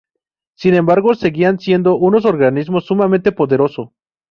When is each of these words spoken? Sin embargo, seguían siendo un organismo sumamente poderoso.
Sin 0.57 0.73
embargo, 0.73 1.13
seguían 1.13 1.59
siendo 1.59 1.95
un 1.95 2.15
organismo 2.15 2.81
sumamente 2.81 3.31
poderoso. 3.31 3.93